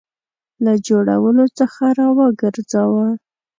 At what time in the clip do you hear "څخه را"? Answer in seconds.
1.59-2.07